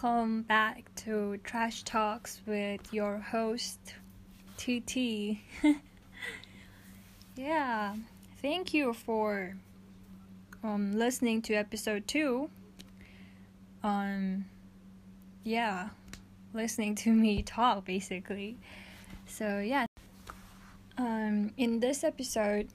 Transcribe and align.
welcome 0.00 0.42
back 0.42 0.84
to 0.94 1.36
Trash 1.38 1.82
Talks 1.82 2.40
with 2.46 2.94
your 2.94 3.18
host, 3.18 3.80
TT. 4.56 5.38
yeah, 7.36 7.96
thank 8.40 8.72
you 8.72 8.92
for 8.92 9.56
um, 10.62 10.96
listening 10.96 11.42
to 11.42 11.54
episode 11.54 12.06
2. 12.06 12.48
Um, 13.82 14.44
yeah, 15.42 15.88
listening 16.54 16.94
to 16.96 17.12
me 17.12 17.42
talk 17.46 17.84
basically. 17.84 18.56
So, 19.26 19.58
yeah, 19.58 19.86
um, 20.96 21.52
in 21.56 21.80
this 21.80 22.04
episode, 22.04 22.68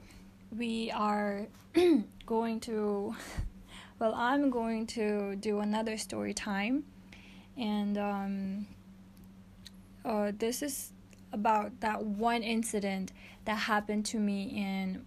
we 0.58 0.92
are 0.92 1.48
going 2.26 2.60
to 2.62 3.16
well 4.00 4.14
i'm 4.16 4.50
going 4.50 4.86
to 4.88 5.36
do 5.36 5.60
another 5.60 5.98
story 5.98 6.34
time 6.34 6.84
and 7.58 7.98
um, 7.98 8.68
uh, 10.06 10.32
this 10.38 10.62
is 10.62 10.92
about 11.32 11.80
that 11.82 12.04
one 12.04 12.44
incident 12.44 13.12
that 13.46 13.56
happened 13.56 14.06
to 14.06 14.20
me 14.20 14.54
in 14.56 15.06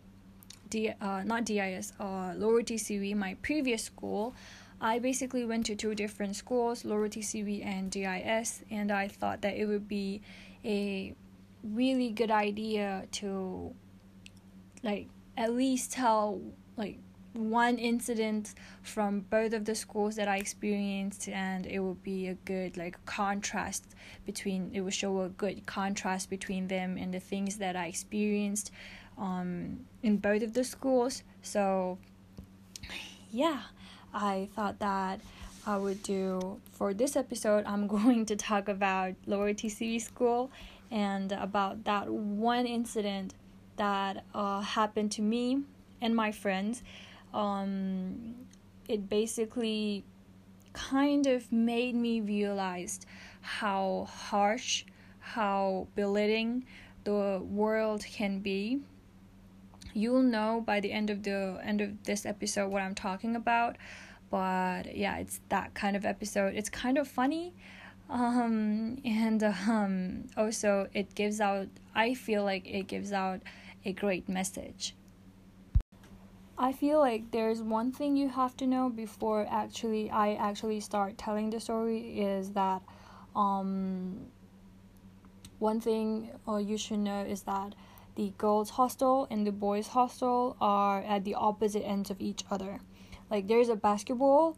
D, 0.68 0.92
uh, 1.00 1.22
not 1.22 1.44
DIS, 1.44 1.92
uh, 2.00 2.34
Lower 2.36 2.62
TCV, 2.62 3.14
my 3.14 3.36
previous 3.42 3.84
school. 3.84 4.34
I 4.80 4.98
basically 4.98 5.44
went 5.44 5.66
to 5.66 5.76
two 5.76 5.94
different 5.94 6.36
schools, 6.36 6.84
Lower 6.84 7.08
TCV 7.08 7.64
and 7.64 7.90
DIS, 7.90 8.62
and 8.70 8.90
I 8.90 9.08
thought 9.08 9.42
that 9.42 9.56
it 9.56 9.66
would 9.66 9.88
be 9.88 10.20
a 10.64 11.14
really 11.62 12.10
good 12.10 12.30
idea 12.30 13.06
to 13.12 13.74
like 14.82 15.08
at 15.36 15.52
least 15.52 15.92
tell 15.92 16.40
like 16.76 16.98
one 17.36 17.78
incident 17.78 18.54
from 18.82 19.20
both 19.20 19.52
of 19.52 19.64
the 19.64 19.74
schools 19.74 20.16
that 20.16 20.28
I 20.28 20.36
experienced, 20.36 21.28
and 21.28 21.66
it 21.66 21.80
would 21.80 22.02
be 22.02 22.28
a 22.28 22.34
good 22.34 22.76
like 22.76 23.04
contrast 23.06 23.84
between. 24.24 24.70
It 24.72 24.80
would 24.80 24.94
show 24.94 25.22
a 25.22 25.28
good 25.28 25.66
contrast 25.66 26.30
between 26.30 26.68
them 26.68 26.96
and 26.96 27.12
the 27.12 27.20
things 27.20 27.56
that 27.58 27.76
I 27.76 27.86
experienced 27.86 28.70
um, 29.18 29.86
in 30.02 30.18
both 30.18 30.42
of 30.42 30.54
the 30.54 30.64
schools. 30.64 31.22
So, 31.42 31.98
yeah, 33.30 33.62
I 34.12 34.48
thought 34.54 34.78
that 34.80 35.20
I 35.66 35.76
would 35.76 36.02
do 36.02 36.60
for 36.72 36.94
this 36.94 37.16
episode. 37.16 37.64
I'm 37.66 37.86
going 37.96 38.26
to 38.26 38.36
talk 38.36 38.68
about 38.68 39.14
Lower 39.26 39.52
TCV 39.52 40.00
School 40.00 40.50
and 40.90 41.32
about 41.32 41.84
that 41.84 42.08
one 42.08 42.66
incident 42.66 43.34
that 43.76 44.24
uh, 44.34 44.60
happened 44.60 45.12
to 45.12 45.22
me 45.22 45.62
and 46.00 46.14
my 46.14 46.32
friends 46.32 46.82
um, 47.34 48.34
it 48.88 49.08
basically 49.08 50.04
kind 50.72 51.26
of 51.26 51.50
made 51.50 51.94
me 51.94 52.20
realize 52.20 53.00
how 53.40 54.06
harsh, 54.10 54.84
how 55.20 55.86
belittling 55.94 56.64
the 57.04 57.40
world 57.48 58.04
can 58.04 58.40
be. 58.40 58.80
You'll 59.94 60.22
know 60.22 60.62
by 60.64 60.80
the 60.80 60.92
end 60.92 61.08
of 61.08 61.22
the 61.22 61.58
end 61.64 61.80
of 61.80 62.02
this 62.04 62.26
episode 62.26 62.68
what 62.68 62.82
I'm 62.82 62.94
talking 62.94 63.34
about, 63.34 63.76
but 64.30 64.94
yeah, 64.94 65.16
it's 65.18 65.40
that 65.48 65.72
kind 65.74 65.96
of 65.96 66.04
episode. 66.04 66.54
It's 66.54 66.68
kind 66.68 66.98
of 66.98 67.08
funny, 67.08 67.54
um, 68.10 68.98
and 69.04 69.42
um, 69.42 70.24
also 70.36 70.88
it 70.92 71.14
gives 71.14 71.40
out. 71.40 71.68
I 71.94 72.12
feel 72.12 72.44
like 72.44 72.68
it 72.68 72.88
gives 72.88 73.12
out 73.12 73.40
a 73.86 73.92
great 73.92 74.28
message. 74.28 74.94
I 76.58 76.72
feel 76.72 76.98
like 76.98 77.30
there's 77.32 77.60
one 77.60 77.92
thing 77.92 78.16
you 78.16 78.28
have 78.30 78.56
to 78.58 78.66
know 78.66 78.88
before 78.88 79.46
actually 79.50 80.10
I 80.10 80.34
actually 80.34 80.80
start 80.80 81.18
telling 81.18 81.50
the 81.50 81.60
story 81.60 82.20
is 82.20 82.52
that 82.52 82.82
um 83.34 84.26
one 85.58 85.80
thing 85.80 86.30
uh, 86.48 86.56
you 86.56 86.78
should 86.78 87.00
know 87.00 87.22
is 87.22 87.42
that 87.42 87.74
the 88.14 88.32
girls 88.38 88.70
hostel 88.70 89.26
and 89.30 89.46
the 89.46 89.52
boys 89.52 89.88
hostel 89.88 90.56
are 90.60 91.02
at 91.02 91.24
the 91.24 91.34
opposite 91.34 91.82
ends 91.82 92.10
of 92.10 92.20
each 92.20 92.44
other. 92.50 92.80
Like 93.30 93.48
there's 93.48 93.68
a 93.68 93.76
basketball 93.76 94.56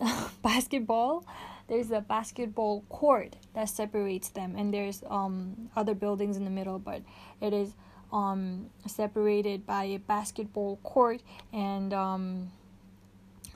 basketball 0.42 1.26
there's 1.68 1.90
a 1.90 2.00
basketball 2.00 2.82
court 2.88 3.36
that 3.54 3.68
separates 3.68 4.28
them 4.30 4.54
and 4.56 4.72
there's 4.72 5.02
um 5.08 5.68
other 5.76 5.94
buildings 5.94 6.36
in 6.36 6.44
the 6.44 6.50
middle 6.50 6.78
but 6.78 7.02
it 7.40 7.52
is 7.52 7.74
um, 8.12 8.70
separated 8.86 9.66
by 9.66 9.84
a 9.84 9.98
basketball 9.98 10.76
court 10.82 11.22
and 11.52 11.92
um, 11.92 12.50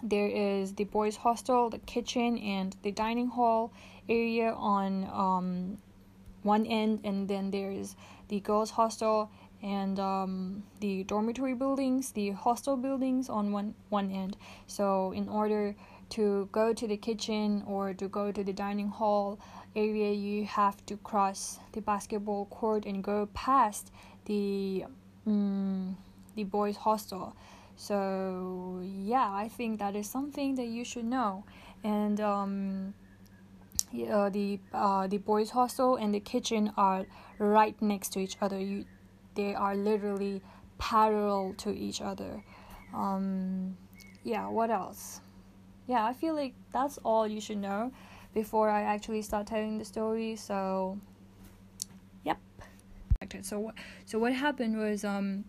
there 0.02 0.28
is 0.28 0.74
the 0.74 0.84
boys 0.84 1.16
hostel 1.16 1.70
the 1.70 1.78
kitchen 1.78 2.38
and 2.38 2.76
the 2.82 2.92
dining 2.92 3.28
hall 3.28 3.72
area 4.08 4.52
on 4.52 5.04
um, 5.12 5.78
one 6.42 6.66
end 6.66 7.00
and 7.04 7.26
then 7.28 7.50
there 7.50 7.70
is 7.70 7.96
the 8.28 8.40
girls 8.40 8.70
hostel 8.70 9.30
and 9.62 9.98
um, 9.98 10.62
the 10.80 11.04
dormitory 11.04 11.54
buildings 11.54 12.12
the 12.12 12.30
hostel 12.32 12.76
buildings 12.76 13.28
on 13.30 13.50
one 13.50 13.74
one 13.88 14.10
end. 14.10 14.36
So 14.66 15.12
in 15.12 15.28
order 15.28 15.74
to 16.10 16.48
go 16.52 16.74
to 16.74 16.86
the 16.86 16.98
kitchen 16.98 17.64
or 17.66 17.94
to 17.94 18.08
go 18.08 18.30
to 18.30 18.44
the 18.44 18.52
dining 18.52 18.88
hall 18.88 19.38
area 19.74 20.12
you 20.12 20.44
have 20.44 20.84
to 20.86 20.96
cross 20.98 21.58
the 21.72 21.80
basketball 21.80 22.44
court 22.46 22.84
and 22.84 23.02
go 23.02 23.26
past 23.32 23.90
the 24.26 24.84
um, 25.26 25.96
the 26.34 26.44
boys 26.44 26.76
hostel. 26.76 27.34
So 27.76 28.80
yeah 28.84 29.30
i 29.32 29.48
think 29.48 29.80
that 29.80 29.96
is 29.96 30.08
something 30.08 30.54
that 30.56 30.66
you 30.66 30.84
should 30.84 31.04
know. 31.04 31.44
And 31.82 32.20
um, 32.20 32.94
uh, 34.10 34.30
the 34.30 34.58
uh, 34.72 35.06
the 35.06 35.18
boys 35.18 35.50
hostel 35.50 35.96
and 35.96 36.14
the 36.14 36.20
kitchen 36.20 36.72
are 36.76 37.06
right 37.38 37.80
next 37.82 38.12
to 38.14 38.20
each 38.20 38.36
other. 38.40 38.58
You 38.58 38.84
they 39.34 39.54
are 39.54 39.74
literally 39.74 40.42
parallel 40.78 41.54
to 41.58 41.70
each 41.70 42.00
other. 42.00 42.42
Um, 42.94 43.76
yeah 44.22 44.48
what 44.48 44.70
else? 44.70 45.20
Yeah 45.86 46.04
i 46.06 46.12
feel 46.14 46.34
like 46.34 46.54
that's 46.72 46.98
all 47.04 47.26
you 47.26 47.40
should 47.40 47.58
know 47.58 47.92
before 48.32 48.70
i 48.70 48.82
actually 48.82 49.22
start 49.22 49.46
telling 49.46 49.78
the 49.78 49.84
story 49.84 50.34
so 50.34 50.98
so 53.44 53.72
so 54.04 54.18
what 54.18 54.32
happened 54.32 54.78
was 54.78 55.04
um 55.04 55.44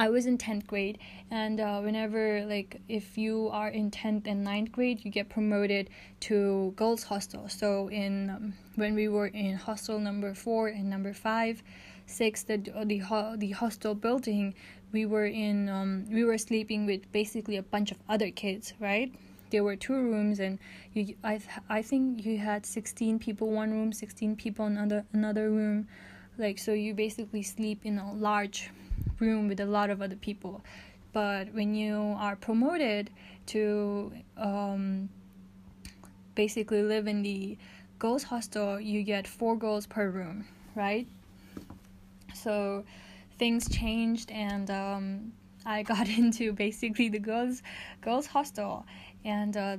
I 0.00 0.08
was 0.08 0.24
in 0.24 0.38
10th 0.38 0.66
grade 0.66 0.98
and 1.30 1.60
uh, 1.60 1.80
whenever 1.80 2.44
like 2.46 2.80
if 2.88 3.18
you 3.18 3.50
are 3.52 3.68
in 3.68 3.90
10th 3.90 4.26
and 4.26 4.46
9th 4.46 4.72
grade 4.72 5.04
you 5.04 5.10
get 5.10 5.28
promoted 5.28 5.90
to 6.20 6.72
girls 6.76 7.02
hostel. 7.02 7.50
So 7.50 7.88
in 7.88 8.30
um, 8.30 8.54
when 8.76 8.94
we 8.94 9.08
were 9.08 9.26
in 9.26 9.56
hostel 9.56 9.98
number 9.98 10.32
4 10.32 10.68
and 10.68 10.88
number 10.88 11.12
5 11.12 11.62
6 12.06 12.42
the 12.44 12.56
the 12.86 13.36
the 13.36 13.50
hostel 13.50 13.94
building 13.94 14.54
we 14.90 15.06
were 15.06 15.26
in 15.26 15.68
um, 15.68 16.06
we 16.10 16.24
were 16.24 16.38
sleeping 16.38 16.86
with 16.86 17.10
basically 17.12 17.56
a 17.56 17.62
bunch 17.62 17.90
of 17.90 17.98
other 18.08 18.30
kids 18.30 18.72
right? 18.80 19.12
There 19.50 19.64
were 19.64 19.76
two 19.76 19.94
rooms 19.94 20.40
and 20.40 20.58
you 20.94 21.14
I 21.22 21.40
I 21.68 21.82
think 21.82 22.24
you 22.24 22.38
had 22.38 22.64
16 22.64 23.18
people 23.18 23.50
one 23.50 23.70
room 23.72 23.92
16 23.92 24.36
people 24.36 24.64
another 24.64 25.04
another 25.12 25.50
room 25.50 25.88
like 26.40 26.58
so 26.58 26.72
you 26.72 26.94
basically 26.94 27.42
sleep 27.42 27.80
in 27.84 27.98
a 27.98 28.12
large 28.12 28.70
room 29.18 29.48
with 29.48 29.60
a 29.60 29.66
lot 29.66 29.90
of 29.90 30.02
other 30.02 30.16
people. 30.16 30.62
But 31.12 31.52
when 31.52 31.74
you 31.74 32.16
are 32.18 32.36
promoted 32.36 33.10
to 33.46 34.12
um, 34.36 35.08
basically 36.34 36.82
live 36.82 37.06
in 37.06 37.22
the 37.22 37.58
girls 37.98 38.22
hostel 38.22 38.80
you 38.80 39.02
get 39.02 39.26
four 39.26 39.56
girls 39.56 39.86
per 39.86 40.08
room 40.08 40.46
right? 40.74 41.06
So 42.34 42.84
things 43.38 43.68
changed 43.68 44.30
and 44.30 44.70
um, 44.70 45.32
i 45.66 45.82
got 45.82 46.08
into 46.18 46.52
basically 46.52 47.08
the 47.08 47.18
girls 47.18 47.62
girls 48.00 48.26
hostel. 48.26 48.86
And 49.24 49.56
uh, 49.56 49.76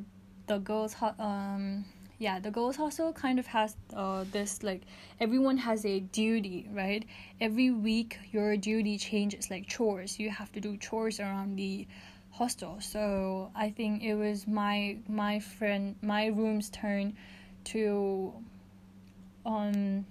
the 0.47 0.59
girls 0.59 0.93
ho- 0.93 1.15
um, 1.19 1.85
yeah 2.21 2.39
the 2.39 2.51
girls 2.51 2.75
hostel 2.75 3.11
kind 3.11 3.39
of 3.39 3.47
has 3.47 3.75
uh, 3.95 4.23
this 4.31 4.61
like 4.61 4.81
everyone 5.19 5.57
has 5.57 5.83
a 5.85 5.99
duty 5.99 6.67
right? 6.71 7.03
Every 7.41 7.71
week 7.71 8.19
your 8.31 8.55
duty 8.55 8.99
changes 8.99 9.49
like 9.49 9.67
chores. 9.67 10.19
You 10.19 10.29
have 10.29 10.51
to 10.51 10.59
do 10.61 10.77
chores 10.77 11.19
around 11.19 11.55
the 11.55 11.87
hostel. 12.29 12.79
So 12.79 13.49
i 13.55 13.71
think 13.71 14.03
it 14.03 14.13
was 14.13 14.47
my 14.47 14.97
my 15.09 15.39
friend 15.39 15.95
my 16.03 16.27
room's 16.27 16.69
turn 16.69 17.17
to 17.63 18.33
um 19.45 20.05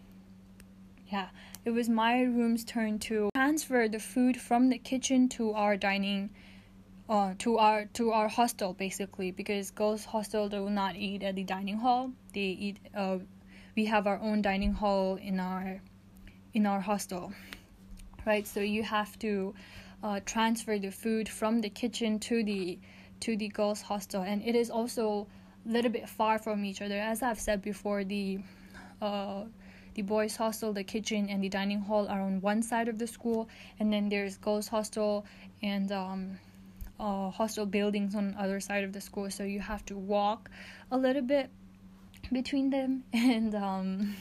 yeah 1.12 1.28
it 1.64 1.70
was 1.70 1.88
my 1.88 2.22
room's 2.22 2.64
turn 2.64 2.98
to 2.98 3.30
transfer 3.36 3.86
the 3.86 4.00
food 4.00 4.36
from 4.36 4.68
the 4.68 4.78
kitchen 4.78 5.28
to 5.28 5.52
our 5.52 5.76
dining 5.76 6.30
uh, 7.10 7.34
to 7.38 7.58
our 7.58 7.84
to 7.92 8.12
our 8.12 8.28
hostel 8.28 8.72
basically 8.72 9.30
because 9.32 9.70
girls 9.70 10.06
hostel 10.06 10.48
do 10.48 10.70
not 10.70 10.96
eat 10.96 11.22
at 11.22 11.34
the 11.34 11.44
dining 11.44 11.76
hall. 11.76 12.12
They 12.32 12.56
eat 12.66 12.78
uh, 12.96 13.18
we 13.76 13.84
have 13.84 14.06
our 14.06 14.18
own 14.20 14.40
dining 14.40 14.72
hall 14.72 15.16
in 15.16 15.38
our 15.40 15.82
in 16.54 16.64
our 16.64 16.80
hostel 16.80 17.32
right? 18.26 18.46
So 18.46 18.60
you 18.60 18.82
have 18.82 19.18
to 19.20 19.54
uh, 20.02 20.20
transfer 20.24 20.78
the 20.78 20.90
food 20.90 21.28
from 21.28 21.60
the 21.60 21.70
kitchen 21.70 22.18
to 22.20 22.42
the 22.42 22.78
to 23.20 23.36
the 23.36 23.48
girls 23.48 23.82
hostel. 23.82 24.22
And 24.22 24.42
it 24.42 24.54
is 24.54 24.70
also 24.70 25.26
a 25.66 25.68
little 25.68 25.90
bit 25.90 26.08
far 26.08 26.38
from 26.38 26.64
each 26.64 26.80
other. 26.80 26.98
As 26.98 27.22
I've 27.22 27.40
said 27.40 27.62
before, 27.62 28.04
the 28.04 28.38
uh, 29.02 29.44
the 29.94 30.02
boys' 30.02 30.36
hostel, 30.36 30.72
the 30.72 30.84
kitchen, 30.84 31.28
and 31.28 31.42
the 31.42 31.48
dining 31.48 31.80
hall 31.80 32.08
are 32.08 32.20
on 32.20 32.40
one 32.40 32.62
side 32.62 32.88
of 32.88 32.98
the 32.98 33.06
school, 33.06 33.48
and 33.78 33.92
then 33.92 34.08
there's 34.08 34.36
girls' 34.36 34.68
hostel 34.68 35.26
and 35.62 35.90
um, 35.90 36.38
uh, 37.00 37.30
hostel 37.30 37.66
buildings 37.66 38.14
on 38.14 38.32
the 38.32 38.40
other 38.40 38.60
side 38.60 38.84
of 38.84 38.92
the 38.92 39.00
school. 39.00 39.30
So 39.30 39.42
you 39.44 39.60
have 39.60 39.84
to 39.86 39.96
walk 39.96 40.50
a 40.90 40.98
little 40.98 41.22
bit 41.22 41.50
between 42.32 42.70
them, 42.70 43.04
and 43.12 43.54
um, 43.54 44.16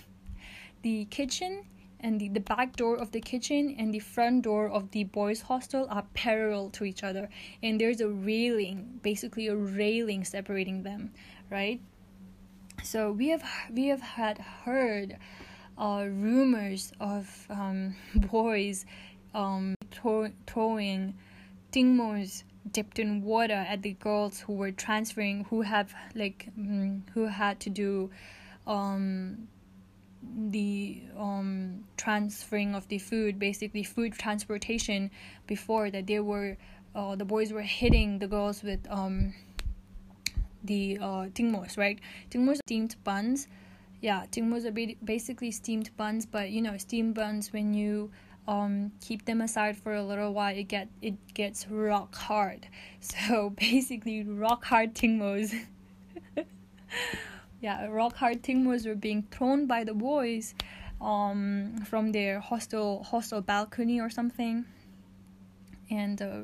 the 0.82 1.06
kitchen 1.06 1.66
and 2.00 2.20
the, 2.20 2.30
the 2.30 2.40
back 2.40 2.76
door 2.76 2.96
of 2.96 3.12
the 3.12 3.20
kitchen 3.20 3.76
and 3.78 3.94
the 3.94 4.00
front 4.00 4.44
door 4.44 4.70
of 4.70 4.92
the 4.92 5.04
boys 5.04 5.42
hostel 5.42 5.86
are 5.90 6.06
parallel 6.14 6.70
to 6.70 6.86
each 6.86 7.04
other 7.04 7.30
and 7.62 7.80
there's 7.82 8.00
a 8.00 8.08
railing 8.08 9.00
basically 9.04 9.48
a 9.48 9.56
railing 9.56 10.24
separating 10.24 10.84
them 10.84 11.12
right 11.50 11.82
so 12.84 13.12
we 13.12 13.28
have 13.28 13.44
we 13.74 13.88
have 13.88 14.02
had 14.02 14.38
heard 14.38 15.18
uh, 15.78 16.06
rumors 16.10 16.94
of 17.00 17.46
um, 17.50 17.96
boys 18.16 18.86
um, 19.34 19.76
throw, 19.92 20.32
throwing 20.48 21.14
tingmos 21.72 22.44
dipped 22.72 23.00
in 23.00 23.24
water 23.24 23.54
at 23.54 23.82
the 23.82 23.94
girls 23.94 24.42
who 24.42 24.54
were 24.54 24.72
transferring 24.72 25.46
who 25.50 25.62
have 25.62 25.94
like 26.16 26.50
mm, 26.58 27.02
who 27.14 27.26
had 27.26 27.60
to 27.60 27.70
do 27.70 28.10
um, 28.68 29.48
the 30.22 31.02
um, 31.18 31.84
transferring 31.98 32.76
of 32.76 32.88
the 32.90 32.98
food 32.98 33.40
basically 33.40 33.84
food 33.84 34.14
transportation 34.14 35.10
before 35.48 35.90
that 35.90 36.08
they 36.08 36.20
were 36.20 36.58
uh, 36.96 37.16
the 37.16 37.26
boys 37.26 37.52
were 37.52 37.62
hitting 37.62 38.20
the 38.20 38.28
girls 38.28 38.64
with 38.64 38.80
um, 38.90 39.34
the 40.64 40.98
uh, 41.02 41.26
tingmos 41.34 41.78
right? 41.78 42.00
Tingmos 42.30 42.58
steamed 42.58 42.96
buns. 43.04 43.48
Yeah 44.02 44.26
tingmos 44.32 44.66
are 44.66 44.96
basically 45.04 45.52
steamed 45.52 45.90
buns 45.98 46.26
but 46.26 46.50
you 46.52 46.62
know 46.62 46.78
steamed 46.78 47.16
buns 47.16 47.52
when 47.52 47.74
you 47.74 48.12
um, 48.50 48.92
keep 49.00 49.26
them 49.26 49.42
aside 49.42 49.78
for 49.78 49.94
a 49.94 50.04
little 50.04 50.34
while 50.34 50.56
it 50.56 50.64
get 50.64 50.90
it 51.04 51.16
gets 51.36 51.68
rock 51.70 52.16
hard. 52.16 52.68
So 53.00 53.52
basically 53.52 54.24
rock 54.24 54.66
hard 54.66 54.96
tingmos. 54.96 55.54
Yeah 57.62 57.86
rock 57.88 58.16
hard 58.16 58.42
tingmos 58.42 58.88
were 58.88 58.96
being 58.96 59.24
thrown 59.30 59.68
by 59.68 59.84
the 59.84 59.94
boys 59.94 60.56
um, 61.00 61.76
from 61.86 62.12
their 62.12 62.40
hostel 62.40 63.04
hostel 63.04 63.42
balcony 63.42 64.00
or 64.02 64.10
something. 64.10 64.66
And 65.92 66.22
uh, 66.22 66.42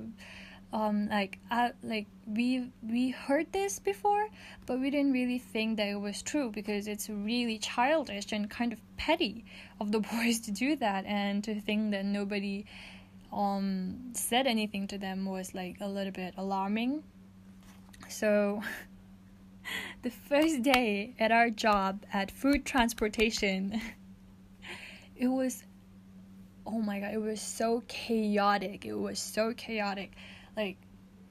um 0.75 1.07
like 1.09 1.39
I, 1.49 1.71
like 1.83 2.05
we 2.27 2.69
we 2.83 3.11
heard 3.11 3.51
this 3.53 3.79
before 3.79 4.27
but 4.65 4.79
we 4.79 4.89
didn't 4.89 5.13
really 5.13 5.39
think 5.39 5.77
that 5.77 5.87
it 5.87 5.99
was 5.99 6.21
true 6.21 6.51
because 6.51 6.87
it's 6.87 7.09
really 7.09 7.57
childish 7.59 8.31
and 8.33 8.49
kind 8.49 8.73
of 8.73 8.79
petty 8.97 9.45
of 9.79 9.91
the 9.91 9.99
boys 10.13 10.39
to 10.41 10.51
do 10.51 10.75
that. 10.77 11.05
And 11.05 11.43
to 11.45 11.59
think 11.61 11.91
that 11.91 12.05
nobody 12.05 12.65
um 13.31 14.11
said 14.13 14.47
anything 14.47 14.87
to 14.87 14.97
them 14.97 15.25
was 15.25 15.53
like 15.53 15.77
a 15.81 15.87
little 15.87 16.11
bit 16.11 16.33
alarming. 16.37 17.03
So 18.09 18.61
the 20.01 20.11
first 20.11 20.61
day 20.61 21.13
at 21.19 21.31
our 21.31 21.49
job 21.49 22.03
at 22.13 22.31
food 22.31 22.65
transportation 22.65 23.81
it 25.15 25.27
was 25.27 25.63
oh 26.67 26.81
my 26.81 26.99
god 26.99 27.13
it 27.13 27.21
was 27.21 27.41
so 27.41 27.83
chaotic. 27.87 28.85
It 28.85 28.97
was 28.97 29.19
so 29.19 29.53
chaotic 29.53 30.11
like 30.55 30.77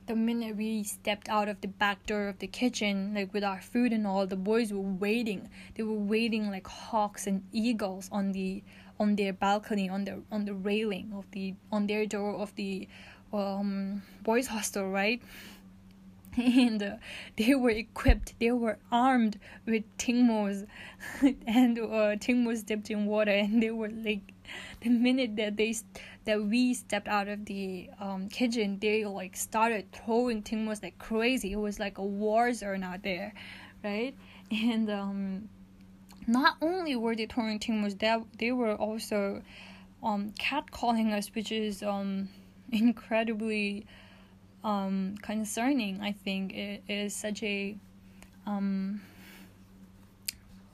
the 0.06 0.15
minute 0.15 0.56
we 0.56 0.85
stepped 0.85 1.29
out 1.29 1.49
of 1.49 1.61
the 1.62 1.69
back 1.69 2.05
door 2.06 2.29
of 2.29 2.38
the 2.38 2.47
kitchen 2.47 3.15
like 3.15 3.32
with 3.32 3.43
our 3.43 3.61
food 3.61 3.93
and 3.93 4.06
all 4.06 4.26
the 4.26 4.37
boys 4.37 4.73
were 4.73 4.81
waiting. 4.81 5.49
They 5.75 5.82
were 5.82 5.94
waiting 5.94 6.50
like 6.50 6.67
hawks 6.67 7.26
and 7.26 7.43
eagles 7.53 8.09
on 8.12 8.32
the 8.32 8.62
on 9.00 9.17
their 9.17 9.32
balcony 9.32 9.88
on 9.88 10.05
the 10.05 10.23
on 10.31 10.44
the 10.44 10.55
railing 10.55 11.12
of 11.17 11.31
the 11.32 11.55
on 11.73 11.87
their 11.87 12.06
door 12.06 12.37
of 12.37 12.55
the 12.55 12.87
um 13.32 14.03
boys 14.23 14.47
hostel 14.47 14.91
right? 14.91 15.23
And 16.37 16.82
uh, 16.82 16.97
they 17.37 17.55
were 17.55 17.70
equipped 17.70 18.35
they 18.41 18.50
were 18.50 18.79
armed 18.93 19.38
with 19.67 19.85
tingmos. 19.97 20.67
And 21.47 21.79
uh, 21.79 22.17
tingmos 22.17 22.67
dipped 22.67 22.91
in 22.91 23.06
water 23.06 23.31
and 23.31 23.62
they 23.62 23.70
were 23.70 23.88
like 23.88 24.32
the 24.81 24.91
minute 24.91 25.37
that 25.37 25.56
they 25.56 25.75
that 26.25 26.43
we 26.43 26.75
stepped 26.75 27.09
out 27.09 27.29
of 27.29 27.44
the 27.47 27.88
um, 28.00 28.29
kitchen 28.29 28.79
they 28.81 29.05
like 29.05 29.37
started 29.37 29.91
throwing 29.93 30.43
tingmos 30.43 30.82
like 30.82 30.99
crazy 30.99 31.53
it 31.53 31.56
was 31.56 31.79
like 31.79 31.99
a 31.99 32.05
war 32.05 32.53
zone 32.53 32.82
out 32.82 33.03
there 33.03 33.32
right 33.82 34.15
and 34.50 34.91
um, 34.91 35.49
not 36.26 36.56
only 36.62 36.97
were 36.97 37.15
they 37.15 37.26
throwing 37.26 37.59
tingmos 37.59 37.99
that 37.99 38.23
they 38.38 38.53
were 38.53 38.75
also 38.75 39.43
um, 40.03 40.32
catcalling 40.38 41.12
us 41.12 41.31
which 41.35 41.53
is 41.53 41.82
um, 41.82 42.29
incredibly 42.73 43.87
um, 44.65 45.17
concerning. 45.23 46.00
I 46.00 46.12
think 46.12 46.55
it 46.55 46.82
is 46.88 47.15
such 47.15 47.43
a 47.43 47.77
um, 48.47 49.00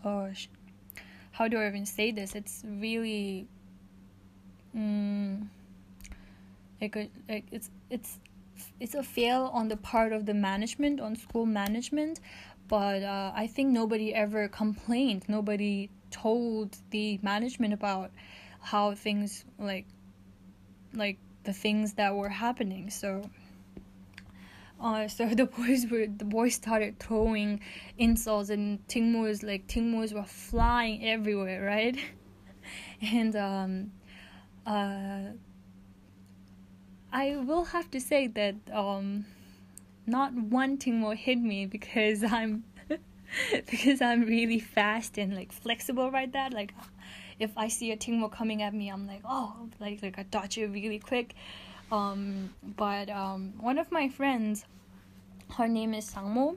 oh, 0.04 0.30
how 1.32 1.48
do 1.48 1.58
I 1.58 1.68
even 1.68 1.86
say 1.86 2.12
this? 2.12 2.34
It's 2.34 2.62
really 2.64 3.48
um, 4.74 5.50
like, 6.80 6.96
like 7.28 7.44
it's 7.50 7.70
it's 7.90 8.18
it's 8.78 8.94
a 8.94 9.02
fail 9.02 9.50
on 9.52 9.68
the 9.68 9.76
part 9.76 10.12
of 10.12 10.26
the 10.26 10.34
management 10.34 11.00
on 11.00 11.16
school 11.16 11.46
management 11.46 12.20
but 12.68 13.02
uh, 13.02 13.32
i 13.34 13.46
think 13.46 13.70
nobody 13.70 14.14
ever 14.14 14.46
complained. 14.48 15.24
Nobody 15.28 15.90
told 16.10 16.76
the 16.90 17.18
management 17.22 17.74
about 17.74 18.10
how 18.60 18.94
things 18.94 19.44
like 19.58 19.86
like 20.94 21.18
the 21.44 21.52
things 21.52 21.94
that 21.94 22.14
were 22.14 22.28
happening. 22.28 22.90
So 22.90 23.22
uh, 24.80 25.08
so 25.08 25.26
the 25.40 25.46
boys 25.46 25.86
were 25.90 26.06
the 26.06 26.24
boys 26.24 26.54
started 26.54 26.98
throwing 26.98 27.60
insults 27.98 28.50
and 28.50 28.86
tingmos 28.86 29.42
like 29.42 29.66
tingmos 29.66 30.12
were 30.12 30.24
flying 30.24 31.04
everywhere, 31.04 31.64
right? 31.64 31.98
and 33.02 33.34
um, 33.34 33.90
uh, 34.66 35.32
I 37.12 37.36
will 37.36 37.64
have 37.64 37.90
to 37.90 38.00
say 38.00 38.26
that 38.28 38.54
um, 38.72 39.26
not 40.06 40.32
one 40.34 40.78
tingmo 40.78 41.16
hit 41.16 41.38
me 41.38 41.66
because 41.66 42.22
I'm 42.38 42.64
because 43.52 44.00
I'm 44.00 44.22
really 44.22 44.58
fast 44.60 45.18
and 45.18 45.34
like 45.34 45.52
flexible 45.52 46.10
right 46.10 46.32
that 46.32 46.52
like 46.52 46.74
if 47.38 47.50
I 47.56 47.68
see 47.68 47.92
a 47.92 47.96
tingmo 47.96 48.30
coming 48.30 48.62
at 48.62 48.74
me 48.74 48.90
I'm 48.90 49.06
like 49.06 49.22
oh 49.24 49.68
like 49.78 50.02
like 50.02 50.18
I 50.18 50.24
dodge 50.24 50.58
it 50.58 50.68
really 50.68 50.98
quick. 50.98 51.34
Um, 51.92 52.54
but 52.62 53.10
um, 53.10 53.54
one 53.58 53.76
of 53.76 53.90
my 53.90 54.08
friends, 54.08 54.64
her 55.56 55.66
name 55.66 55.92
is 55.92 56.08
Sangmo, 56.08 56.56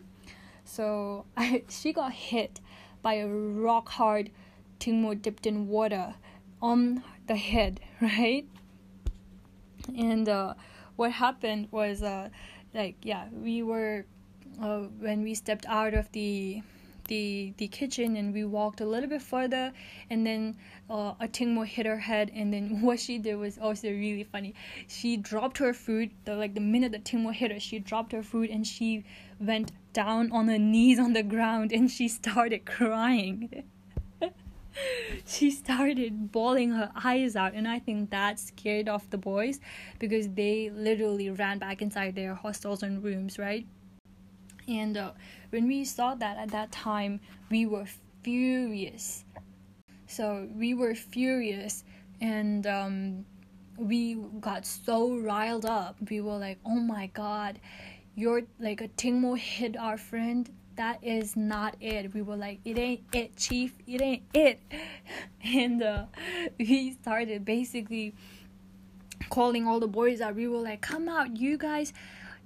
so 0.63 1.25
I, 1.38 1.63
she 1.70 1.92
got 1.92 2.12
hit 2.12 2.60
by 3.01 3.16
a 3.16 3.27
rock 3.27 3.89
hard 3.89 4.30
tingmo 4.80 5.20
dipped 5.20 5.48
in 5.48 5.68
water 5.68 6.16
on 6.63 7.03
the 7.27 7.36
head, 7.36 7.82
right? 8.01 8.48
And 9.96 10.27
uh, 10.29 10.53
what 10.96 11.12
happened 11.12 11.67
was, 11.72 12.01
uh, 12.01 12.29
like, 12.74 12.96
yeah, 13.03 13.27
we 13.32 13.62
were 13.62 14.05
uh, 14.62 14.79
when 15.00 15.24
we 15.24 15.36
stepped 15.36 15.65
out 15.67 15.93
of 15.93 16.12
the 16.13 16.63
the 17.10 17.53
the 17.58 17.67
kitchen 17.67 18.15
and 18.15 18.34
we 18.34 18.46
walked 18.46 18.79
a 18.79 18.86
little 18.86 19.10
bit 19.10 19.22
further 19.22 19.74
and 20.10 20.25
then 20.25 20.55
uh, 20.89 21.13
a 21.20 21.27
tingmo 21.27 21.65
hit 21.65 21.86
her 21.86 22.00
head 22.00 22.32
and 22.34 22.53
then 22.53 22.82
what 22.86 22.98
she 22.98 23.17
did 23.17 23.36
was 23.36 23.58
also 23.58 23.89
really 23.89 24.24
funny 24.24 24.53
she 24.88 25.17
dropped 25.17 25.58
her 25.58 25.74
food 25.74 26.12
the 26.24 26.34
like 26.34 26.53
the 26.53 26.62
minute 26.62 26.93
the 26.93 27.00
tingmo 27.00 27.34
hit 27.34 27.51
her 27.51 27.60
she 27.60 27.77
dropped 27.77 28.13
her 28.13 28.24
food 28.24 28.50
and 28.50 28.65
she 28.65 29.03
went 29.38 29.74
down 29.91 30.32
on 30.32 30.48
her 30.48 30.58
knees 30.58 30.98
on 30.98 31.12
the 31.12 31.24
ground 31.24 31.74
and 31.74 31.91
she 31.91 32.08
started 32.08 32.65
crying 32.77 33.63
she 35.25 35.51
started 35.51 36.32
bawling 36.32 36.72
her 36.72 36.92
eyes 37.03 37.36
out 37.36 37.53
and 37.53 37.68
i 37.68 37.80
think 37.80 38.10
that 38.10 38.39
scared 38.39 38.89
off 38.89 39.10
the 39.10 39.18
boys 39.18 39.60
because 40.00 40.30
they 40.30 40.70
literally 40.70 41.30
ran 41.30 41.60
back 41.60 41.82
inside 41.82 42.15
their 42.15 42.34
hostels 42.34 42.84
and 42.84 43.03
rooms 43.03 43.38
right 43.38 43.65
and 44.68 44.98
uh, 44.98 45.12
when 45.50 45.68
we 45.68 45.84
saw 45.86 46.15
that 46.15 46.38
at 46.38 46.51
that 46.51 46.72
time, 46.72 47.20
we 47.50 47.65
were 47.65 47.86
furious. 48.24 49.25
So 50.08 50.48
we 50.56 50.74
were 50.74 50.96
furious 50.96 51.84
and 52.22 52.65
um, 52.68 53.25
we 53.77 54.15
got 54.39 54.65
so 54.65 55.18
riled 55.18 55.65
up. 55.65 55.98
We 56.10 56.22
were 56.22 56.38
like, 56.38 56.60
oh 56.65 56.80
my 56.80 57.08
god, 57.08 57.60
you're 58.15 58.44
like 58.60 58.82
a 58.82 58.88
Tingmo 58.89 59.38
hit 59.38 59.75
our 59.77 59.98
friend. 59.98 60.50
That 60.75 61.03
is 61.03 61.36
not 61.36 61.75
it. 61.80 62.13
We 62.13 62.22
were 62.22 62.36
like, 62.36 62.60
it 62.65 62.77
ain't 62.77 63.03
it, 63.13 63.36
chief. 63.36 63.74
It 63.88 64.01
ain't 64.01 64.24
it. 64.34 64.60
And 65.46 65.84
uh, 65.84 66.06
we 66.58 66.94
started 66.94 67.44
basically 67.44 68.15
calling 69.30 69.68
all 69.68 69.82
the 69.82 69.88
boys 69.88 70.22
out. 70.22 70.36
We 70.36 70.48
were 70.48 70.60
like, 70.62 70.82
come 70.82 71.10
out, 71.10 71.36
you 71.36 71.58
guys 71.58 71.92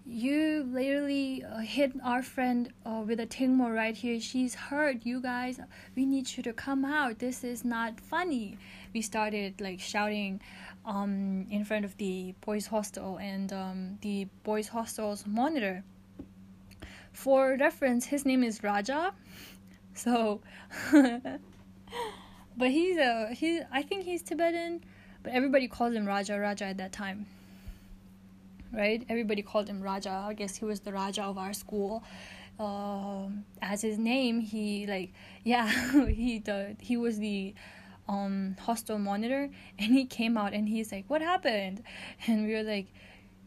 you 0.09 0.65
literally 0.71 1.43
uh, 1.43 1.57
hit 1.59 1.91
our 2.01 2.23
friend 2.23 2.71
uh, 2.85 3.03
with 3.05 3.19
a 3.19 3.27
tingmo 3.27 3.73
right 3.73 3.95
here. 3.95 4.19
She's 4.21 4.55
hurt, 4.55 5.05
you 5.05 5.21
guys. 5.21 5.59
We 5.95 6.05
need 6.05 6.37
you 6.37 6.43
to 6.43 6.53
come 6.53 6.85
out. 6.85 7.19
This 7.19 7.43
is 7.43 7.65
not 7.65 7.99
funny. 7.99 8.57
We 8.93 9.01
started 9.01 9.59
like 9.59 9.81
shouting 9.81 10.39
um, 10.85 11.45
in 11.51 11.65
front 11.65 11.83
of 11.83 11.97
the 11.97 12.33
boys' 12.41 12.67
hostel 12.67 13.17
and 13.17 13.51
um, 13.51 13.97
the 14.01 14.27
boys' 14.43 14.69
hostel's 14.69 15.25
monitor. 15.27 15.83
For 17.17 17.57
reference, 17.59 18.05
his 18.05 18.25
name 18.25 18.43
is 18.43 18.63
Raja. 18.63 19.11
So, 19.95 20.41
but 20.91 22.69
he's 22.69 22.97
a 22.97 23.33
he. 23.33 23.61
I 23.71 23.81
think 23.81 24.03
he's 24.03 24.21
Tibetan, 24.21 24.83
but 25.23 25.33
everybody 25.33 25.67
calls 25.67 25.95
him 25.95 26.05
Raja 26.05 26.37
Raja 26.39 26.65
at 26.65 26.77
that 26.77 26.91
time 26.91 27.25
right? 28.73 29.03
Everybody 29.09 29.41
called 29.41 29.67
him 29.67 29.81
Raja. 29.81 30.25
I 30.27 30.33
guess 30.33 30.57
he 30.57 30.65
was 30.65 30.81
the 30.81 30.93
Raja 30.93 31.23
of 31.23 31.37
our 31.37 31.53
school. 31.53 32.03
Um, 32.59 33.45
as 33.61 33.81
his 33.81 33.97
name, 33.97 34.39
he 34.39 34.85
like 34.85 35.11
yeah, 35.43 35.67
he 36.07 36.37
the 36.37 36.75
he 36.79 36.97
was 36.97 37.17
the 37.17 37.55
um 38.07 38.55
hostel 38.59 38.99
monitor, 38.99 39.49
and 39.79 39.91
he 39.91 40.05
came 40.05 40.37
out 40.37 40.53
and 40.53 40.69
he's 40.69 40.91
like, 40.91 41.05
"What 41.07 41.21
happened?" 41.21 41.81
And 42.27 42.45
we 42.45 42.53
were 42.53 42.63
like. 42.63 42.87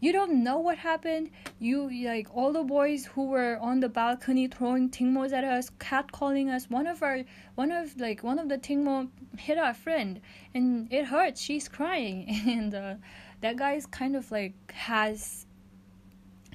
You 0.01 0.13
don't 0.13 0.43
know 0.43 0.59
what 0.59 0.79
happened. 0.79 1.31
You 1.59 1.91
like 2.07 2.29
all 2.35 2.53
the 2.53 2.63
boys 2.63 3.05
who 3.05 3.27
were 3.27 3.59
on 3.61 3.81
the 3.81 3.89
balcony 3.89 4.49
throwing 4.49 4.89
tingmos 4.89 5.33
at 5.33 5.45
us, 5.45 5.71
catcalling 5.79 6.49
us. 6.49 6.71
One 6.71 6.87
of 6.87 7.03
our, 7.03 7.21
one 7.55 7.71
of 7.71 8.01
like 8.01 8.23
one 8.23 8.39
of 8.39 8.49
the 8.49 8.57
tingmo 8.57 9.09
hit 9.39 9.59
our 9.59 9.75
friend, 9.75 10.21
and 10.55 10.91
it 10.91 11.05
hurts. 11.05 11.41
She's 11.41 11.69
crying, 11.69 12.27
and 12.47 12.75
uh, 12.75 12.95
that 13.43 13.57
guy's 13.57 13.85
kind 13.85 14.17
of 14.17 14.31
like 14.31 14.55
has 14.73 15.47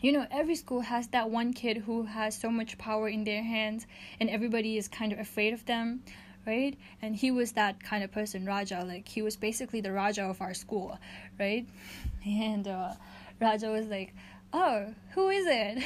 you 0.02 0.12
know 0.12 0.26
every 0.32 0.56
school 0.56 0.82
has 0.82 1.08
that 1.10 1.30
one 1.30 1.54
kid 1.54 1.78
who 1.78 2.04
has 2.04 2.38
so 2.38 2.50
much 2.50 2.78
power 2.78 3.08
in 3.08 3.24
their 3.24 3.44
hands 3.44 3.88
and 4.20 4.30
everybody 4.30 4.78
is 4.78 4.88
kind 4.88 5.14
of 5.14 5.20
afraid 5.20 5.54
of 5.54 5.66
them 5.66 6.04
right 6.46 6.78
and 7.02 7.16
he 7.16 7.32
was 7.32 7.54
that 7.54 7.82
kind 7.82 8.04
of 8.04 8.12
person 8.12 8.46
raja 8.46 8.84
like 8.86 9.08
he 9.08 9.22
was 9.22 9.36
basically 9.36 9.82
the 9.82 9.92
raja 9.92 10.24
of 10.24 10.42
our 10.42 10.54
school 10.54 11.00
right 11.40 11.66
and 12.26 12.68
uh, 12.68 12.94
raja 13.40 13.70
was 13.70 13.88
like 13.88 14.14
oh 14.54 14.94
who 15.14 15.30
is 15.30 15.46
it 15.48 15.84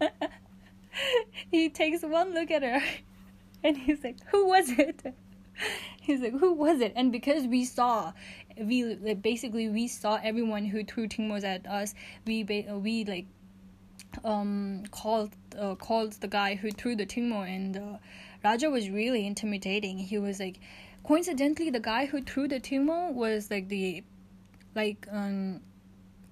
he 1.50 1.68
takes 1.68 2.02
one 2.02 2.34
look 2.34 2.50
at 2.50 2.62
her 2.62 2.82
and 3.64 3.76
he's 3.76 4.02
like 4.04 4.16
who 4.30 4.46
was 4.46 4.70
it 4.70 5.14
he's 6.00 6.20
like 6.20 6.38
who 6.38 6.52
was 6.52 6.80
it 6.80 6.92
and 6.96 7.12
because 7.12 7.46
we 7.46 7.64
saw 7.64 8.12
we 8.58 8.84
like, 8.96 9.22
basically 9.22 9.68
we 9.68 9.88
saw 9.88 10.18
everyone 10.22 10.64
who 10.64 10.84
threw 10.84 11.08
tingmos 11.08 11.44
at 11.44 11.66
us. 11.66 11.94
We 12.26 12.44
we 12.44 13.04
like 13.04 13.26
um 14.24 14.84
called 14.90 15.30
uh, 15.58 15.74
called 15.74 16.12
the 16.14 16.28
guy 16.28 16.54
who 16.54 16.70
threw 16.70 16.94
the 16.96 17.06
tingmo 17.06 17.46
and 17.46 17.76
uh, 17.76 17.98
Raja 18.44 18.70
was 18.70 18.90
really 18.90 19.26
intimidating. 19.26 19.98
He 19.98 20.18
was 20.18 20.40
like 20.40 20.60
coincidentally 21.04 21.70
the 21.70 21.80
guy 21.80 22.06
who 22.06 22.22
threw 22.22 22.48
the 22.48 22.60
tingmo 22.60 23.12
was 23.12 23.50
like 23.50 23.68
the 23.68 24.04
like 24.74 25.06
um 25.10 25.60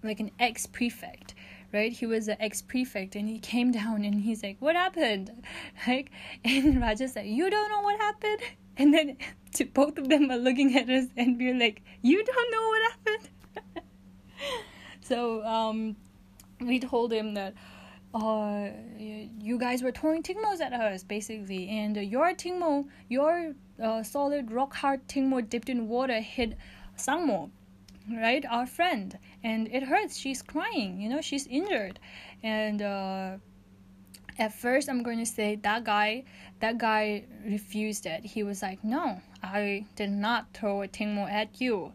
like 0.03 0.21
an 0.21 0.31
ex 0.39 0.67
prefect 0.67 1.35
right? 1.73 1.91
He 1.91 2.05
was 2.05 2.29
an 2.29 2.37
ex 2.39 2.61
prefect 2.61 3.17
and 3.17 3.27
he 3.27 3.39
came 3.39 3.73
down 3.73 4.05
and 4.05 4.21
he's 4.21 4.43
like 4.43 4.57
what 4.61 4.77
happened? 4.77 5.31
Like 5.87 6.11
and 6.45 6.81
Raja 6.81 7.09
said 7.09 7.27
you 7.27 7.49
don't 7.49 7.69
know 7.71 7.81
what 7.81 7.99
happened? 7.99 8.41
And 8.79 8.95
then 8.95 9.19
to, 9.55 9.67
both 9.67 9.99
of 9.99 10.09
them 10.09 10.31
are 10.31 10.39
looking 10.39 10.77
at 10.79 10.89
us 10.89 11.07
and 11.17 11.39
we're 11.39 11.59
like 11.59 11.83
you 12.03 12.25
don't 12.25 12.51
know 12.53 12.69
what 12.69 12.93
happened? 12.93 13.31
So 15.03 15.45
um, 15.45 15.97
we 16.61 16.81
told 16.81 17.13
him 17.13 17.35
that 17.35 17.55
uh, 18.15 18.69
you 18.99 19.59
guys 19.59 19.83
were 19.83 19.91
throwing 19.91 20.23
tingmos 20.23 20.61
at 20.61 20.73
us 20.73 21.03
basically 21.03 21.69
and 21.69 21.97
your 21.97 22.33
tingmo 22.35 22.87
your 23.09 23.55
uh, 23.83 24.03
solid 24.03 24.51
rock 24.51 24.75
hard 24.75 25.07
tingmo 25.09 25.47
dipped 25.49 25.69
in 25.69 25.89
water 25.89 26.21
hit 26.21 26.57
sangmo 26.97 27.51
right? 28.11 28.45
Our 28.49 28.67
friend. 28.67 29.19
And 29.43 29.69
it 29.69 29.83
hurts. 29.83 30.17
She's 30.17 30.43
crying. 30.43 31.01
You 31.01 31.09
know 31.09 31.21
she's 31.21 31.47
injured. 31.47 31.99
And 32.43 32.83
uh, 32.83 33.37
at 34.39 34.53
first 34.53 34.89
i'm 34.89 35.03
going 35.03 35.19
to 35.19 35.27
say 35.27 35.57
that 35.57 35.85
guy 35.85 36.25
that 36.61 36.79
guy 36.79 37.25
refused 37.45 38.07
it. 38.07 38.25
He 38.25 38.43
was 38.43 38.63
like 38.63 38.83
no 38.83 39.21
i 39.43 39.85
did 39.97 40.11
not 40.11 40.53
throw 40.55 40.83
a 40.83 40.89
tingmo 40.89 41.31
at 41.31 41.61
you. 41.61 41.93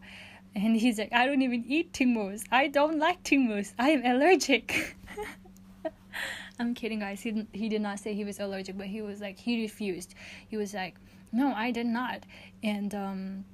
And 0.54 0.76
he's 0.76 0.98
like 0.98 1.12
i 1.12 1.26
don't 1.26 1.42
even 1.42 1.64
eat 1.66 1.92
tingmos 1.92 2.44
i 2.50 2.68
don't 2.68 2.98
like 2.98 3.22
tingmos 3.22 3.72
i 3.78 3.90
am 3.90 4.04
allergic. 4.04 4.96
I'm 6.60 6.74
kidding 6.74 6.98
guys. 6.98 7.20
He, 7.20 7.46
he 7.52 7.68
did 7.68 7.82
not 7.82 8.00
say 8.00 8.14
he 8.14 8.24
was 8.24 8.40
allergic 8.40 8.76
but 8.76 8.86
he 8.86 9.02
was 9.02 9.20
like 9.20 9.38
he 9.38 9.62
refused. 9.62 10.14
He 10.48 10.56
was 10.56 10.74
like 10.74 10.96
no 11.32 11.52
i 11.54 11.70
did 11.70 11.86
not. 11.86 12.24
And 12.62 12.94
um 12.94 13.44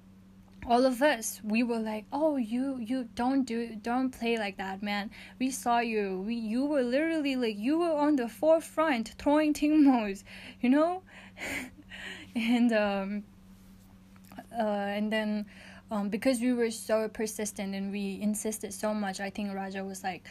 all 0.66 0.84
of 0.86 1.02
us 1.02 1.40
we 1.44 1.62
were 1.62 1.78
like 1.78 2.04
oh 2.12 2.36
you 2.36 2.78
you 2.78 3.08
don't 3.14 3.44
do 3.44 3.76
don't 3.76 4.10
play 4.10 4.36
like 4.38 4.56
that 4.56 4.82
man. 4.82 5.10
We 5.38 5.50
saw 5.50 5.78
you. 5.80 6.22
We 6.26 6.34
you 6.34 6.64
were 6.64 6.82
literally 6.82 7.36
like 7.36 7.56
you 7.58 7.78
were 7.78 7.92
on 7.92 8.16
the 8.16 8.28
forefront 8.28 9.14
throwing 9.18 9.52
tingmos 9.54 10.24
you 10.60 10.70
know? 10.70 11.02
And 12.36 12.72
um 12.72 13.24
uh 14.52 14.96
and 14.96 15.12
then 15.12 15.46
um 15.90 16.08
because 16.08 16.40
we 16.40 16.52
were 16.52 16.70
so 16.70 17.08
persistent 17.08 17.74
and 17.74 17.92
we 17.92 18.18
insisted 18.20 18.72
so 18.72 18.94
much 18.94 19.20
i 19.20 19.30
think 19.30 19.54
raja 19.54 19.84
was 19.84 20.02
like 20.02 20.24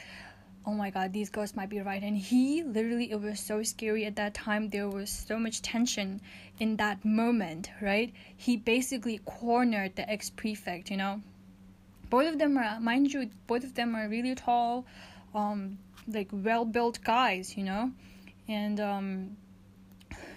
oh 0.65 0.73
my 0.73 0.89
god 0.89 1.13
these 1.13 1.29
girls 1.29 1.55
might 1.55 1.69
be 1.69 1.79
right. 1.81 2.01
And 2.03 2.17
he 2.17 2.63
literally 2.63 3.11
it 3.11 3.21
was 3.21 3.39
so 3.39 3.63
scary 3.63 4.05
at 4.05 4.15
that 4.15 4.33
time. 4.33 4.69
There 4.69 4.89
was 4.89 5.09
so 5.09 5.37
much 5.37 5.61
tension 5.61 6.21
in 6.59 6.77
that 6.77 7.03
moment 7.03 7.69
right? 7.81 8.13
He 8.35 8.57
basically 8.57 9.19
cornered 9.25 9.95
the 9.95 10.09
ex-prefect 10.09 10.89
you 10.91 10.97
know? 10.97 11.21
Both 12.09 12.27
of 12.33 12.39
them 12.39 12.57
are 12.57 12.79
mind 12.79 13.13
you 13.13 13.29
both 13.47 13.63
of 13.63 13.75
them 13.75 13.95
are 13.95 14.07
really 14.07 14.35
tall 14.35 14.85
um 15.33 15.77
like 16.07 16.29
well 16.31 16.65
built 16.65 16.99
guys 17.03 17.57
you 17.57 17.63
know? 17.63 17.91
And 18.47 18.79
um 18.79 19.37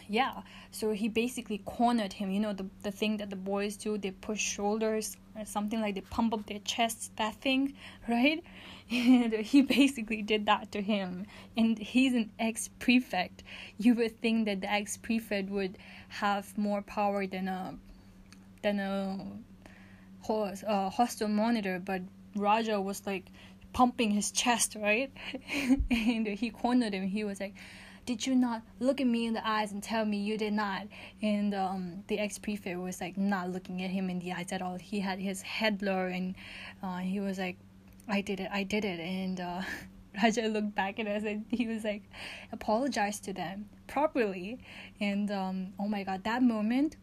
yeah. 0.09 0.43
So 0.71 0.93
he 0.93 1.09
basically 1.09 1.59
cornered 1.65 2.13
him. 2.13 2.31
You 2.31 2.41
know 2.41 2.53
the, 2.53 2.67
the 2.83 2.91
thing 2.91 3.17
that 3.19 3.31
the 3.31 3.37
boys 3.37 3.77
do 3.77 3.99
they 3.99 4.11
push 4.11 4.41
shoulders 4.41 5.17
or 5.37 5.45
something 5.45 5.81
like 5.81 5.95
they 5.95 6.01
pump 6.01 6.35
up 6.35 6.47
their 6.47 6.61
chests 6.61 7.11
that 7.17 7.35
thing 7.37 7.75
right? 8.09 8.43
And 8.91 9.33
he 9.33 9.63
basically 9.63 10.23
did 10.23 10.47
that 10.47 10.71
to 10.73 10.81
him. 10.81 11.27
And 11.57 11.77
he's 11.77 12.15
an 12.15 12.31
ex-prefect. 12.39 13.43
You 13.79 13.95
would 13.97 14.21
think 14.21 14.47
that 14.47 14.61
the 14.61 14.71
ex-prefect 14.71 15.51
would 15.51 15.77
have 16.09 16.57
more 16.57 16.83
power 16.83 17.27
than 17.27 17.49
a 17.49 17.75
than 18.63 18.79
a, 18.79 19.27
a 20.29 20.91
hostel 20.91 21.29
monitor 21.29 21.81
but 21.85 22.03
raja 22.35 22.81
was 22.81 23.07
like 23.07 23.25
pumping 23.73 24.11
his 24.11 24.31
chest 24.31 24.77
right? 24.81 25.11
And 25.91 26.27
he 26.27 26.51
cornered 26.51 26.95
him. 26.95 27.07
He 27.07 27.25
was 27.25 27.41
like 27.41 27.55
did 28.07 28.25
you 28.25 28.37
not 28.37 28.63
look 28.79 29.01
at 29.01 29.07
me 29.07 29.27
in 29.27 29.35
the 29.35 29.47
eyes 29.47 29.73
and 29.73 29.83
tell 29.83 30.05
me 30.05 30.17
you 30.17 30.39
did 30.39 30.53
not? 30.53 30.87
And 31.21 31.53
um, 31.55 32.05
the 32.07 32.21
ex 32.21 32.39
prefect 32.39 32.79
was 32.79 33.01
like 33.01 33.19
not 33.19 33.51
looking 33.51 33.83
at 33.83 33.91
him 33.91 34.09
in 34.09 34.21
the 34.21 34.33
eyes 34.33 34.53
at 34.53 34.63
all. 34.63 34.77
He 34.77 35.01
had 35.01 35.19
his 35.19 35.43
head 35.43 35.83
low 35.83 36.07
and 36.07 36.37
uh, 36.83 36.99
he 36.99 37.19
was 37.19 37.39
like, 37.39 37.57
I 38.09 38.21
did 38.21 38.39
it, 38.39 38.49
I 38.53 38.63
did 38.63 38.85
it. 38.85 39.01
And 39.01 39.41
uh, 39.41 39.63
Raja 40.23 40.43
looked 40.43 40.75
back 40.77 41.01
at 41.01 41.09
us 41.09 41.25
and 41.25 41.45
he 41.51 41.67
was 41.67 41.83
like, 41.83 42.05
apologize 42.53 43.19
to 43.21 43.33
them 43.33 43.69
properly. 43.89 44.61
And 45.01 45.31
um, 45.33 45.73
oh 45.81 45.89
my 45.89 46.05
god, 46.05 46.23
that 46.25 46.45
moment, 46.45 46.97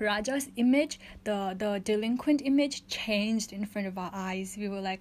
Raja's 0.00 0.50
image, 0.56 0.98
the, 1.22 1.54
the 1.56 1.80
delinquent 1.84 2.42
image, 2.44 2.86
changed 2.88 3.52
in 3.52 3.64
front 3.64 3.86
of 3.86 3.96
our 3.96 4.10
eyes. 4.12 4.56
We 4.58 4.68
were 4.68 4.80
like, 4.80 5.00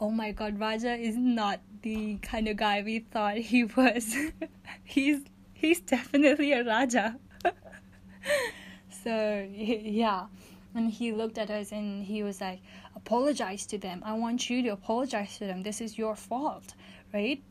oh 0.00 0.10
my 0.10 0.32
god, 0.32 0.58
Raja 0.58 0.94
is 0.94 1.16
not 1.16 1.60
the 1.82 2.16
kind 2.18 2.48
of 2.48 2.56
guy 2.56 2.82
we 2.82 3.00
thought 3.00 3.36
he 3.36 3.64
was. 3.64 4.14
he's 4.84 5.20
he's 5.52 5.80
definitely 5.80 6.52
a 6.52 6.64
Raja. 6.64 7.16
so 9.04 9.48
yeah, 9.52 10.26
and 10.74 10.90
he 10.90 11.12
looked 11.12 11.38
at 11.38 11.50
us 11.50 11.72
and 11.72 12.04
he 12.04 12.22
was 12.22 12.40
like, 12.40 12.60
apologize 12.94 13.66
to 13.66 13.78
them. 13.78 14.02
I 14.04 14.14
want 14.14 14.50
you 14.50 14.62
to 14.62 14.68
apologize 14.70 15.38
to 15.38 15.46
them. 15.46 15.62
This 15.62 15.80
is 15.80 15.96
your 15.96 16.14
fault, 16.14 16.74
right? 17.14 17.42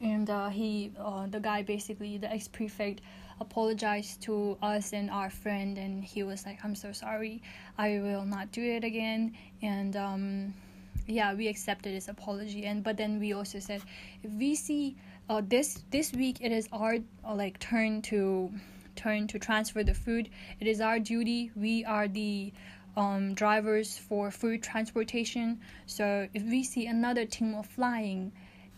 And 0.00 0.28
uh, 0.28 0.48
he, 0.48 0.92
uh, 0.98 1.26
the 1.28 1.40
guy, 1.40 1.62
basically 1.62 2.18
the 2.18 2.30
ex 2.30 2.48
prefect, 2.48 3.00
apologized 3.40 4.20
to 4.22 4.58
us 4.62 4.92
and 4.92 5.10
our 5.10 5.30
friend, 5.30 5.78
and 5.78 6.04
he 6.04 6.22
was 6.22 6.44
like, 6.44 6.58
"I'm 6.64 6.74
so 6.74 6.92
sorry. 6.92 7.42
I 7.78 7.98
will 7.98 8.24
not 8.24 8.52
do 8.52 8.62
it 8.62 8.84
again." 8.84 9.34
And 9.62 9.96
um, 9.96 10.54
yeah 11.06 11.34
we 11.34 11.48
accepted 11.48 11.92
his 11.92 12.08
apology 12.08 12.64
and 12.66 12.82
but 12.82 12.96
then 12.96 13.18
we 13.18 13.32
also 13.32 13.58
said 13.58 13.82
if 14.22 14.30
we 14.32 14.54
see 14.54 14.96
uh, 15.28 15.42
this 15.46 15.84
this 15.90 16.12
week 16.12 16.38
it 16.40 16.52
is 16.52 16.68
our 16.72 16.96
uh, 17.24 17.34
like 17.34 17.58
turn 17.58 18.02
to 18.02 18.50
turn 18.96 19.26
to 19.26 19.38
transfer 19.38 19.82
the 19.82 19.94
food 19.94 20.28
it 20.60 20.66
is 20.66 20.80
our 20.80 20.98
duty 20.98 21.50
we 21.56 21.84
are 21.84 22.08
the 22.08 22.52
um, 22.96 23.32
drivers 23.32 23.96
for 23.96 24.30
food 24.30 24.62
transportation 24.62 25.58
so 25.86 26.28
if 26.34 26.42
we 26.42 26.62
see 26.62 26.86
another 26.86 27.24
tingmo 27.24 27.64
flying 27.64 28.32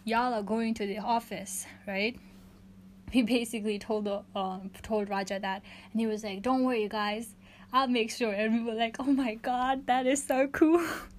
y'all 0.04 0.34
are 0.34 0.42
going 0.42 0.74
to 0.74 0.86
the 0.86 0.98
office, 0.98 1.66
right? 1.86 2.18
He 3.10 3.22
basically 3.22 3.78
told 3.78 4.06
the 4.06 4.22
um 4.34 4.70
told 4.82 5.08
Raja 5.08 5.38
that, 5.38 5.62
and 5.92 6.00
he 6.00 6.06
was 6.06 6.24
like, 6.24 6.42
"Don't 6.42 6.64
worry, 6.64 6.88
guys, 6.88 7.28
I'll 7.72 7.86
make 7.86 8.10
sure." 8.10 8.32
And 8.32 8.54
we 8.54 8.72
were 8.72 8.76
like, 8.76 8.96
"Oh 8.98 9.12
my 9.12 9.36
god, 9.36 9.86
that 9.86 10.06
is 10.06 10.24
so 10.24 10.48
cool." 10.48 10.84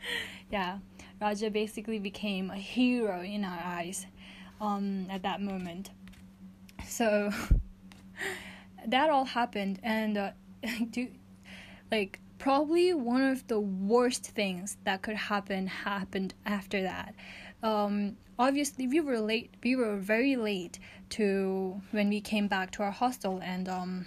yeah, 0.50 0.78
Raja 1.20 1.50
basically 1.50 1.98
became 1.98 2.50
a 2.50 2.56
hero 2.56 3.22
in 3.22 3.44
our 3.44 3.60
eyes, 3.64 4.06
um, 4.60 5.06
at 5.10 5.22
that 5.22 5.40
moment. 5.40 5.90
So 6.86 7.30
that 8.86 9.10
all 9.10 9.24
happened, 9.24 9.80
and 9.82 10.18
uh, 10.18 10.30
do 10.90 11.08
like 11.90 12.20
probably 12.38 12.94
one 12.94 13.22
of 13.22 13.46
the 13.48 13.60
worst 13.60 14.26
things 14.26 14.76
that 14.84 15.02
could 15.02 15.16
happen 15.16 15.66
happened 15.66 16.34
after 16.46 16.82
that. 16.82 17.14
Um, 17.62 18.16
obviously, 18.38 18.86
we 18.86 19.00
were 19.00 19.18
late. 19.18 19.54
We 19.62 19.76
were 19.76 19.96
very 19.96 20.36
late 20.36 20.78
to 21.10 21.80
when 21.90 22.08
we 22.08 22.20
came 22.20 22.48
back 22.48 22.70
to 22.72 22.82
our 22.82 22.90
hostel, 22.90 23.40
and 23.42 23.68
um, 23.68 24.06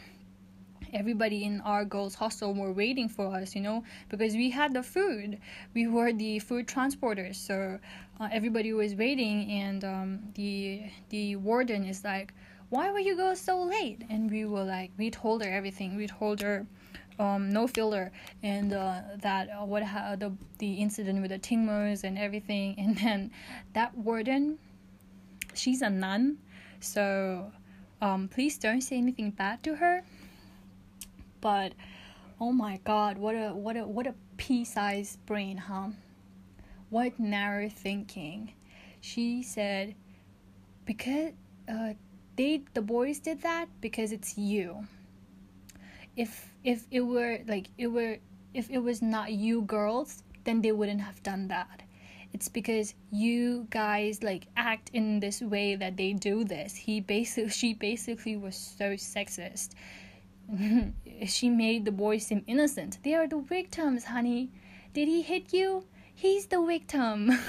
everybody 0.93 1.43
in 1.43 1.62
our 1.62 1.86
girls' 1.86 2.15
hostel 2.15 2.53
were 2.53 2.71
waiting 2.71 3.10
for 3.10 3.36
us. 3.36 3.55
You 3.55 3.62
know, 3.62 3.83
because 4.10 4.33
we 4.36 4.50
had 4.50 4.74
the 4.74 4.83
food. 4.83 5.39
We 5.74 5.88
were 5.88 6.12
the 6.13 6.39
food 6.39 6.67
transporters, 6.67 7.36
so 7.36 7.79
uh, 8.19 8.29
everybody 8.31 8.74
was 8.74 8.95
waiting, 8.95 9.51
and 9.51 9.83
um, 9.83 10.19
the 10.36 10.83
the 11.10 11.36
warden 11.38 11.86
is 11.86 12.03
like, 12.03 12.33
"Why 12.69 12.91
were 12.91 13.00
you 13.00 13.15
go 13.15 13.33
so 13.33 13.62
late?" 13.63 14.03
And 14.10 14.29
we 14.29 14.45
were 14.45 14.63
like, 14.63 14.91
we 14.98 15.10
told 15.12 15.43
her 15.43 15.51
everything. 15.51 15.95
We 15.98 16.07
told 16.07 16.41
her 16.41 16.65
um, 17.21 17.50
no 17.50 17.67
filler 17.67 18.12
and 18.41 18.74
uh, 18.74 19.01
that 19.21 19.50
uh, 19.50 19.65
what 19.65 19.83
ha- 19.83 20.15
the 20.17 20.31
the 20.57 20.74
incident 20.74 21.21
with 21.21 21.31
the 21.31 21.39
tingmos 21.39 22.03
and 22.03 22.17
everything 22.17 22.75
and 22.81 22.98
then 22.98 23.31
that 23.74 23.95
warden 23.98 24.57
she's 25.53 25.81
a 25.81 25.89
nun 25.89 26.38
so 26.79 27.51
um, 28.01 28.27
please 28.27 28.57
don't 28.57 28.81
say 28.81 28.98
anything 28.98 29.29
bad 29.29 29.62
to 29.63 29.75
her 29.75 30.03
but 31.41 31.74
oh 32.39 32.51
my 32.51 32.79
god 32.83 33.17
what 33.17 33.36
a 33.36 33.50
what 33.50 33.75
a 33.75 33.86
what 33.86 34.07
a 34.07 34.15
pea-sized 34.38 35.24
brain 35.27 35.57
huh? 35.57 35.89
What 36.89 37.19
narrow 37.19 37.69
thinking. 37.69 38.53
She 39.00 39.43
said 39.43 39.95
because 40.86 41.33
uh, 41.69 41.93
they 42.36 42.63
the 42.74 42.81
boys 42.81 43.19
did 43.19 43.41
that 43.43 43.67
because 43.81 44.12
it's 44.12 44.38
you. 44.38 44.88
If 46.15 46.53
if 46.63 46.86
it 46.89 47.01
were 47.01 47.39
like 47.48 47.67
it 47.77 47.88
were 47.88 48.17
if 48.53 48.69
it 48.69 48.79
was 48.79 49.01
not 49.01 49.31
you 49.31 49.62
girls 49.62 50.24
then 50.43 50.62
they 50.62 50.71
wouldn't 50.71 51.01
have 51.01 51.21
done 51.21 51.48
that. 51.50 51.83
It's 52.33 52.50
because 52.50 52.95
you 53.12 53.67
guys 53.69 54.24
like 54.24 54.48
act 54.57 54.89
in 54.93 55.19
this 55.19 55.41
way 55.41 55.75
that 55.75 55.98
they 55.98 56.13
do 56.13 56.43
this. 56.43 56.75
He 56.75 57.00
basically 57.00 57.51
she 57.51 57.74
basically 57.74 58.38
was 58.38 58.55
so 58.55 58.93
sexist 58.93 59.69
she 61.25 61.50
made 61.50 61.86
the 61.86 61.91
boys 61.91 62.25
seem 62.25 62.43
innocent. 62.48 63.00
They 63.03 63.13
are 63.13 63.27
the 63.27 63.39
victims 63.39 64.05
honey. 64.05 64.51
Did 64.93 65.07
he 65.07 65.21
hit 65.21 65.53
you? 65.53 65.86
He's 66.13 66.48
the 66.48 66.62
victim. 66.62 67.31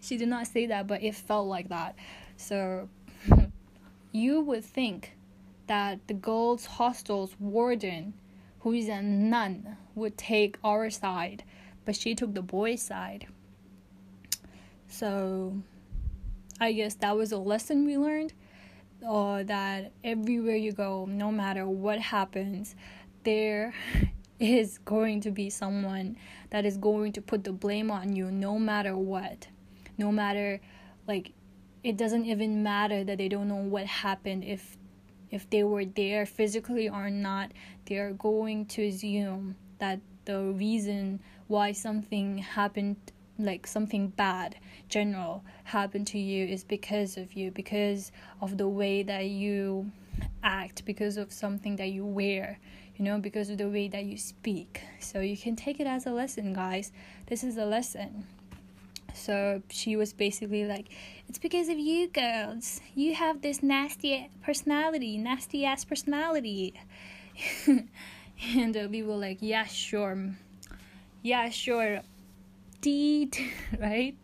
She 0.00 0.16
did 0.16 0.28
not 0.28 0.46
say 0.46 0.66
that 0.66 0.86
but 0.86 1.02
it 1.02 1.14
felt 1.14 1.48
like 1.48 1.68
that. 1.68 1.96
So 2.36 2.88
you 4.12 4.40
would 4.40 4.64
think 4.64 5.16
that 5.66 6.06
the 6.06 6.14
girls' 6.14 6.66
hostel's 6.66 7.34
warden, 7.38 8.14
who 8.60 8.72
is 8.72 8.88
a 8.88 9.02
nun, 9.02 9.76
would 9.94 10.16
take 10.16 10.58
our 10.64 10.90
side, 10.90 11.44
but 11.84 11.94
she 11.94 12.14
took 12.14 12.34
the 12.34 12.42
boys' 12.42 12.82
side. 12.82 13.26
So, 14.88 15.62
I 16.58 16.72
guess 16.72 16.94
that 16.94 17.16
was 17.16 17.32
a 17.32 17.36
lesson 17.36 17.84
we 17.84 17.98
learned. 17.98 18.32
Uh, 19.06 19.42
that 19.44 19.92
everywhere 20.02 20.56
you 20.56 20.72
go, 20.72 21.06
no 21.08 21.30
matter 21.30 21.66
what 21.66 22.00
happens, 22.00 22.74
there 23.22 23.72
is 24.40 24.78
going 24.78 25.20
to 25.20 25.30
be 25.30 25.50
someone 25.50 26.16
that 26.50 26.64
is 26.64 26.76
going 26.76 27.12
to 27.12 27.22
put 27.22 27.44
the 27.44 27.52
blame 27.52 27.90
on 27.90 28.14
you 28.16 28.30
no 28.30 28.58
matter 28.58 28.96
what. 28.96 29.48
No 29.96 30.10
matter, 30.10 30.60
like, 31.06 31.32
it 31.84 31.96
doesn't 31.96 32.26
even 32.26 32.62
matter 32.62 33.04
that 33.04 33.18
they 33.18 33.28
don't 33.28 33.48
know 33.48 33.56
what 33.56 33.86
happened 33.86 34.44
if 34.44 34.76
if 35.30 35.48
they 35.50 35.62
were 35.62 35.84
there 35.84 36.24
physically 36.24 36.88
or 36.88 37.10
not, 37.10 37.52
they 37.84 37.98
are 37.98 38.12
going 38.12 38.64
to 38.64 38.86
assume 38.86 39.56
that 39.78 40.00
the 40.24 40.40
reason 40.42 41.20
why 41.48 41.72
something 41.72 42.38
happened 42.38 42.96
like 43.38 43.66
something 43.66 44.08
bad 44.08 44.56
general 44.88 45.44
happened 45.64 46.06
to 46.06 46.18
you 46.18 46.46
is 46.46 46.64
because 46.64 47.16
of 47.16 47.32
you 47.34 47.50
because 47.50 48.10
of 48.40 48.58
the 48.58 48.68
way 48.68 49.02
that 49.02 49.26
you 49.26 49.90
act 50.42 50.84
because 50.84 51.16
of 51.16 51.32
something 51.32 51.76
that 51.76 51.88
you 51.88 52.04
wear 52.04 52.58
you 52.96 53.04
know 53.04 53.18
because 53.18 53.48
of 53.50 53.58
the 53.58 53.68
way 53.68 53.86
that 53.88 54.04
you 54.04 54.16
speak 54.16 54.82
so 54.98 55.20
you 55.20 55.36
can 55.36 55.54
take 55.54 55.78
it 55.78 55.86
as 55.86 56.06
a 56.06 56.10
lesson 56.10 56.52
guys 56.52 56.90
this 57.26 57.44
is 57.44 57.56
a 57.56 57.64
lesson 57.64 58.26
so 59.18 59.62
she 59.68 59.96
was 59.96 60.12
basically 60.12 60.64
like, 60.64 60.88
It's 61.28 61.38
because 61.38 61.68
of 61.68 61.78
you 61.78 62.08
girls. 62.08 62.80
You 62.94 63.14
have 63.14 63.42
this 63.42 63.62
nasty 63.62 64.30
personality, 64.42 65.18
nasty 65.18 65.64
ass 65.64 65.84
personality. 65.84 66.74
and 67.66 68.76
uh, 68.76 68.88
we 68.90 69.02
were 69.02 69.16
like, 69.16 69.38
Yeah, 69.40 69.64
sure. 69.64 70.34
Yeah, 71.22 71.50
sure. 71.50 72.00
Deed, 72.80 73.36
right? 73.78 74.16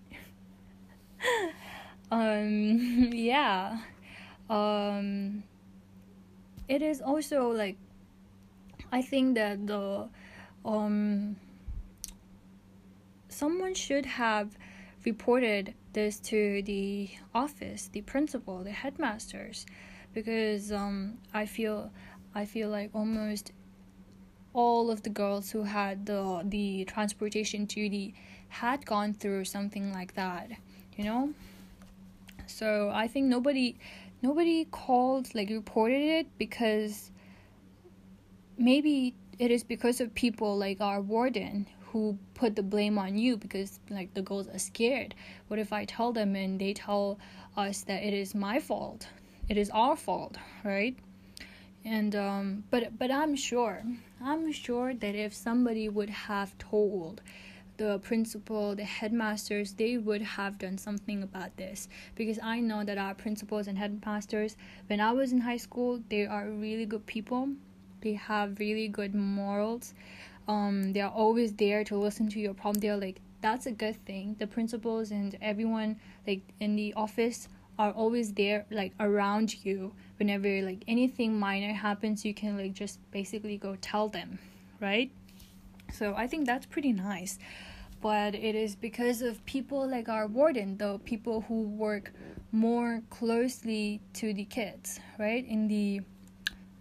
um, 2.10 3.10
yeah. 3.12 3.78
Um, 4.48 5.42
it 6.68 6.82
is 6.82 7.00
also 7.00 7.48
like, 7.48 7.76
I 8.92 9.02
think 9.02 9.34
that 9.34 9.66
the, 9.66 10.08
um, 10.64 11.36
someone 13.28 13.74
should 13.74 14.06
have 14.06 14.56
reported 15.04 15.74
this 15.92 16.18
to 16.18 16.62
the 16.62 17.10
office, 17.34 17.88
the 17.92 18.02
principal, 18.02 18.62
the 18.64 18.70
headmasters, 18.70 19.66
because 20.12 20.72
um, 20.72 21.18
I 21.32 21.46
feel 21.46 21.90
I 22.34 22.44
feel 22.44 22.68
like 22.68 22.90
almost 22.94 23.52
all 24.52 24.90
of 24.90 25.02
the 25.02 25.10
girls 25.10 25.50
who 25.50 25.64
had 25.64 26.06
the 26.06 26.42
the 26.44 26.84
transportation 26.84 27.64
duty 27.64 28.14
had 28.48 28.84
gone 28.86 29.14
through 29.14 29.44
something 29.44 29.92
like 29.92 30.14
that, 30.14 30.50
you 30.96 31.04
know. 31.04 31.34
So 32.46 32.90
I 32.94 33.08
think 33.08 33.26
nobody 33.26 33.76
nobody 34.22 34.64
called 34.66 35.34
like 35.34 35.50
reported 35.50 36.00
it 36.00 36.26
because 36.38 37.10
maybe 38.56 39.14
it 39.38 39.50
is 39.50 39.64
because 39.64 40.00
of 40.00 40.14
people 40.14 40.56
like 40.56 40.80
our 40.80 41.00
warden 41.00 41.66
who 41.90 42.18
put 42.34 42.56
the 42.56 42.62
blame 42.62 42.98
on 42.98 43.16
you 43.16 43.36
because 43.36 43.78
like 43.90 44.12
the 44.14 44.22
girls 44.22 44.48
are 44.48 44.58
scared. 44.58 45.14
What 45.48 45.58
if 45.58 45.72
i 45.72 45.84
tell 45.84 46.12
them 46.12 46.34
and 46.36 46.60
they 46.60 46.74
tell 46.74 47.18
us 47.56 47.82
that 47.82 48.02
it 48.02 48.14
is 48.14 48.34
my 48.34 48.60
fault? 48.60 49.08
It 49.48 49.56
is 49.56 49.70
our 49.70 49.96
fault 49.96 50.36
right? 50.64 50.96
And 51.84 52.16
um 52.16 52.64
but 52.70 52.98
but 52.98 53.10
i'm 53.10 53.36
sure 53.36 53.82
i'm 54.22 54.50
sure 54.52 54.94
that 54.94 55.14
if 55.14 55.34
somebody 55.34 55.88
would 55.88 56.08
have 56.08 56.56
told 56.58 57.20
the 57.76 57.98
principal, 58.00 58.74
the 58.74 58.84
headmasters, 58.84 59.72
they 59.72 59.98
would 59.98 60.22
have 60.22 60.58
done 60.58 60.78
something 60.78 61.22
about 61.22 61.56
this. 61.56 61.88
Because 62.14 62.38
I 62.42 62.60
know 62.60 62.84
that 62.84 62.98
our 62.98 63.14
principals 63.14 63.66
and 63.66 63.78
headmasters, 63.78 64.56
when 64.86 65.00
I 65.00 65.12
was 65.12 65.32
in 65.32 65.40
high 65.40 65.56
school, 65.56 66.00
they 66.08 66.26
are 66.26 66.48
really 66.48 66.86
good 66.86 67.06
people. 67.06 67.48
They 68.00 68.14
have 68.14 68.58
really 68.58 68.88
good 68.88 69.14
morals. 69.14 69.94
Um 70.46 70.92
they 70.92 71.00
are 71.00 71.10
always 71.10 71.54
there 71.54 71.84
to 71.84 71.96
listen 71.96 72.28
to 72.30 72.38
your 72.38 72.54
problem. 72.54 72.80
They're 72.80 72.96
like 72.98 73.20
that's 73.40 73.66
a 73.66 73.72
good 73.72 73.96
thing. 74.04 74.36
The 74.38 74.46
principals 74.46 75.10
and 75.10 75.36
everyone 75.40 75.96
like 76.26 76.42
in 76.60 76.76
the 76.76 76.92
office 76.94 77.48
are 77.78 77.92
always 77.92 78.32
there 78.34 78.66
like 78.70 78.92
around 79.00 79.64
you. 79.64 79.94
Whenever 80.18 80.60
like 80.62 80.84
anything 80.86 81.38
minor 81.38 81.72
happens 81.72 82.24
you 82.24 82.34
can 82.34 82.58
like 82.58 82.74
just 82.74 82.98
basically 83.10 83.56
go 83.56 83.76
tell 83.80 84.08
them 84.08 84.38
right 84.80 85.10
so 85.94 86.14
i 86.16 86.26
think 86.26 86.46
that's 86.46 86.66
pretty 86.66 86.92
nice. 86.92 87.38
But 88.00 88.34
it 88.34 88.54
is 88.54 88.76
because 88.76 89.22
of 89.22 89.42
people 89.46 89.88
like 89.88 90.10
our 90.10 90.26
warden 90.26 90.76
the 90.76 90.98
people 91.06 91.40
who 91.48 91.62
work 91.62 92.12
more 92.52 93.00
closely 93.08 94.02
to 94.20 94.34
the 94.34 94.44
kids 94.44 95.00
right? 95.18 95.42
In 95.48 95.68
the 95.68 96.02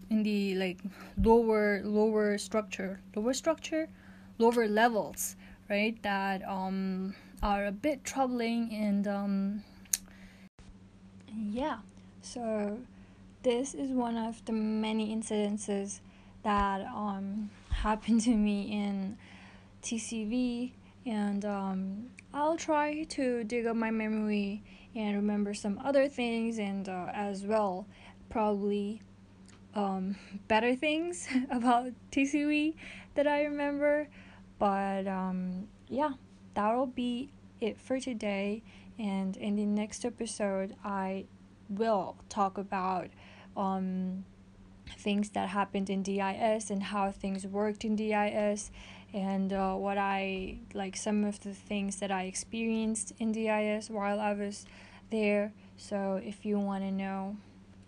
in 0.10 0.24
the 0.24 0.56
like 0.56 0.80
lower 1.18 1.82
lower 1.86 2.38
structure 2.38 3.00
lower 3.16 3.34
structure 3.34 3.88
lower 4.38 4.68
levels 4.68 5.38
right? 5.70 5.96
That 6.04 6.44
um 6.46 7.16
are 7.42 7.68
a 7.68 7.72
bit 7.72 8.04
troubling 8.04 8.74
and 8.74 9.08
um 9.08 9.64
yeah. 11.32 11.78
So 12.22 12.80
this 13.44 13.74
is 13.74 13.92
one 13.92 14.18
of 14.18 14.44
the 14.44 14.52
many 14.52 15.16
incidences 15.16 16.02
that 16.44 16.82
um 16.88 17.50
happened 17.84 18.22
to 18.22 18.34
me 18.34 18.72
in 18.72 19.18
TCV 19.82 20.72
and 21.06 21.44
um, 21.44 22.06
I'll 22.34 22.56
try 22.56 23.04
to 23.04 23.44
dig 23.44 23.66
up 23.66 23.76
my 23.76 23.92
memory 23.92 24.64
and 24.96 25.18
remember 25.18 25.54
some 25.54 25.78
other 25.84 26.08
things 26.08 26.60
and 26.60 26.88
uh, 26.88 27.08
as 27.14 27.44
well 27.44 27.86
probably 28.30 29.02
um, 29.76 30.16
better 30.48 30.78
things 30.78 31.28
about 31.52 31.88
TCV 32.10 32.76
that 33.16 33.28
I 33.28 33.44
remember. 33.44 34.08
But 34.60 35.06
um, 35.06 35.68
yeah, 35.90 36.14
that'll 36.54 36.88
be 36.88 37.32
it 37.60 37.78
for 37.78 38.00
today. 38.00 38.64
And 38.98 39.36
in 39.36 39.58
the 39.58 39.66
next 39.66 40.06
episode, 40.06 40.74
I 40.86 41.26
will 41.68 42.16
talk 42.30 42.58
about 42.58 43.10
um, 43.58 44.24
things 44.98 45.30
that 45.32 45.50
happened 45.50 45.90
in 45.90 46.04
DIS 46.04 46.70
and 46.70 46.84
how 46.84 47.12
things 47.12 47.46
worked 47.46 47.84
in 47.86 47.96
DIS 47.96 48.72
and 49.14 49.54
uh, 49.54 49.76
what 49.76 49.98
I 49.98 50.58
like 50.74 50.98
some 50.98 51.24
of 51.24 51.40
the 51.42 51.54
things 51.54 51.98
that 51.98 52.12
I 52.12 52.24
experienced 52.24 53.14
in 53.20 53.32
DIS 53.32 53.90
while 53.90 54.20
I 54.20 54.34
was 54.34 54.66
there. 55.12 55.54
So 55.78 56.20
if 56.24 56.46
you 56.46 56.60
want 56.60 56.84
to 56.84 56.92
know, 56.92 57.38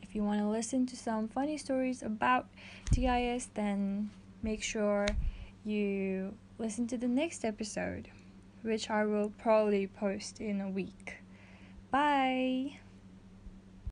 if 0.01 0.15
you 0.15 0.23
want 0.23 0.39
to 0.39 0.47
listen 0.47 0.85
to 0.87 0.95
some 0.95 1.27
funny 1.27 1.57
stories 1.57 2.03
about 2.03 2.47
DIS, 2.91 3.49
then 3.55 4.11
make 4.43 4.61
sure 4.61 5.07
you 5.65 6.35
listen 6.59 6.85
to 6.87 6.97
the 6.97 7.07
next 7.07 7.43
episode, 7.43 8.09
which 8.61 8.89
I 8.89 9.05
will 9.05 9.31
probably 9.39 9.87
post 9.87 10.39
in 10.39 10.61
a 10.61 10.69
week. 10.69 11.17
Bye. 11.89 12.79